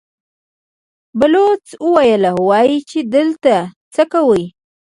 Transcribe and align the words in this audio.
بلوڅ 1.19 1.65
وويل: 1.91 2.23
وايي 2.49 2.79
چې 2.89 2.99
دلته 3.15 3.55
څه 3.93 4.03
کوئ؟ 4.13 4.43